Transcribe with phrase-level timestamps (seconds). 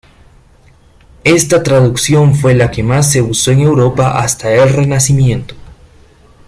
[1.25, 5.53] Esta traducción fue la que más se usó en Europa hasta el Renacimiento.